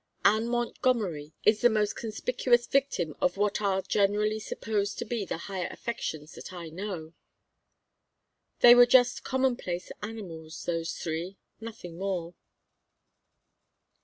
Anne 0.25 0.47
Montgomery 0.47 1.33
is 1.45 1.61
the 1.61 1.69
most 1.69 1.95
conspicuous 1.95 2.65
victim 2.65 3.15
of 3.21 3.37
what 3.37 3.61
are 3.61 3.83
generally 3.83 4.39
supposed 4.39 4.97
to 4.97 5.05
be 5.05 5.25
the 5.25 5.37
higher 5.45 5.67
affections 5.69 6.31
that 6.33 6.51
I 6.51 6.69
know. 6.69 7.13
They 8.61 8.73
were 8.73 8.87
just 8.87 9.23
commonplace 9.23 9.91
animals 10.01 10.63
those 10.65 10.97
three 10.97 11.37
nothing 11.59 11.99
more." 11.99 12.33